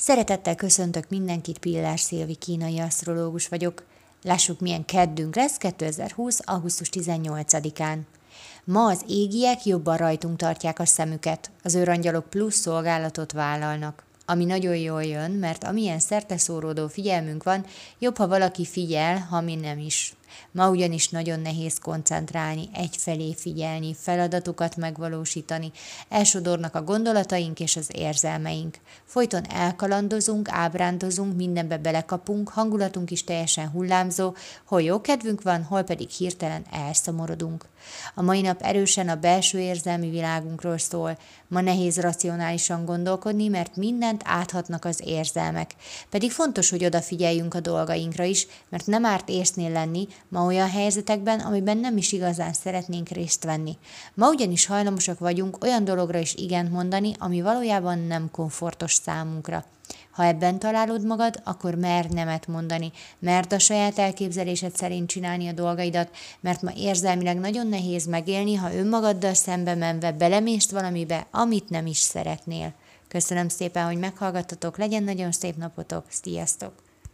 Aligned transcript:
Szeretettel 0.00 0.54
köszöntök 0.54 1.08
mindenkit, 1.08 1.58
Pillár 1.58 1.98
Szilvi 1.98 2.34
kínai 2.34 2.78
asztrológus 2.78 3.48
vagyok. 3.48 3.84
Lássuk, 4.22 4.60
milyen 4.60 4.84
keddünk 4.84 5.36
lesz 5.36 5.56
2020. 5.56 6.40
augusztus 6.44 6.88
18-án. 6.92 7.98
Ma 8.64 8.84
az 8.84 9.04
égiek 9.08 9.64
jobban 9.64 9.96
rajtunk 9.96 10.36
tartják 10.36 10.78
a 10.78 10.84
szemüket, 10.84 11.50
az 11.62 11.74
őrangyalok 11.74 12.30
plusz 12.30 12.56
szolgálatot 12.56 13.32
vállalnak. 13.32 14.04
Ami 14.26 14.44
nagyon 14.44 14.76
jól 14.76 15.02
jön, 15.02 15.30
mert 15.30 15.64
amilyen 15.64 15.98
szerteszóródó 15.98 16.88
figyelmünk 16.88 17.42
van, 17.42 17.64
jobb, 17.98 18.16
ha 18.16 18.28
valaki 18.28 18.64
figyel, 18.64 19.18
ha 19.18 19.40
mi 19.40 19.54
nem 19.54 19.78
is. 19.78 20.16
Ma 20.50 20.68
ugyanis 20.68 21.08
nagyon 21.08 21.40
nehéz 21.40 21.78
koncentrálni, 21.78 22.68
egyfelé 22.74 23.34
figyelni, 23.34 23.94
feladatokat 23.94 24.76
megvalósítani, 24.76 25.72
elsodornak 26.08 26.74
a 26.74 26.82
gondolataink 26.82 27.60
és 27.60 27.76
az 27.76 27.88
érzelmeink. 27.92 28.78
Folyton 29.04 29.50
elkalandozunk, 29.50 30.48
ábrándozunk, 30.50 31.36
mindenbe 31.36 31.76
belekapunk, 31.76 32.48
hangulatunk 32.48 33.10
is 33.10 33.24
teljesen 33.24 33.68
hullámzó, 33.68 34.34
hol 34.64 34.82
jó 34.82 35.00
kedvünk 35.00 35.42
van, 35.42 35.62
hol 35.62 35.82
pedig 35.82 36.08
hirtelen 36.10 36.64
elszomorodunk. 36.70 37.66
A 38.14 38.22
mai 38.22 38.40
nap 38.40 38.62
erősen 38.62 39.08
a 39.08 39.14
belső 39.14 39.58
érzelmi 39.58 40.10
világunkról 40.10 40.78
szól, 40.78 41.18
ma 41.48 41.60
nehéz 41.60 42.00
racionálisan 42.00 42.84
gondolkodni, 42.84 43.48
mert 43.48 43.76
mindent 43.76 44.22
áthatnak 44.24 44.84
az 44.84 45.00
érzelmek. 45.04 45.74
Pedig 46.10 46.30
fontos, 46.30 46.70
hogy 46.70 46.84
odafigyeljünk 46.84 47.54
a 47.54 47.60
dolgainkra 47.60 48.24
is, 48.24 48.46
mert 48.68 48.86
nem 48.86 49.04
árt 49.04 49.28
észnél 49.28 49.70
lenni, 49.70 50.08
ma 50.28 50.44
olyan 50.44 50.70
helyzetekben, 50.70 51.40
amiben 51.40 51.76
nem 51.76 51.96
is 51.96 52.12
igazán 52.12 52.52
szeretnénk 52.52 53.08
részt 53.08 53.44
venni. 53.44 53.76
Ma 54.14 54.28
ugyanis 54.28 54.66
hajlamosak 54.66 55.18
vagyunk 55.18 55.64
olyan 55.64 55.84
dologra 55.84 56.18
is 56.18 56.34
igent 56.34 56.70
mondani, 56.70 57.12
ami 57.18 57.40
valójában 57.40 57.98
nem 57.98 58.30
komfortos 58.30 58.92
számunkra. 58.92 59.64
Ha 60.10 60.24
ebben 60.24 60.58
találod 60.58 61.04
magad, 61.06 61.40
akkor 61.44 61.74
mer 61.74 62.08
nemet 62.08 62.46
mondani, 62.46 62.92
mert 63.18 63.52
a 63.52 63.58
saját 63.58 63.98
elképzelésed 63.98 64.76
szerint 64.76 65.08
csinálni 65.08 65.48
a 65.48 65.52
dolgaidat, 65.52 66.10
mert 66.40 66.62
ma 66.62 66.70
érzelmileg 66.76 67.38
nagyon 67.38 67.66
nehéz 67.66 68.06
megélni, 68.06 68.54
ha 68.54 68.74
önmagaddal 68.74 69.34
szembe 69.34 69.74
menve 69.74 70.12
belemést 70.12 70.70
valamibe, 70.70 71.26
amit 71.30 71.68
nem 71.68 71.86
is 71.86 71.98
szeretnél. 71.98 72.72
Köszönöm 73.08 73.48
szépen, 73.48 73.86
hogy 73.86 73.98
meghallgattatok, 73.98 74.78
legyen 74.78 75.02
nagyon 75.02 75.32
szép 75.32 75.56
napotok, 75.56 76.04
sziasztok! 76.08 76.87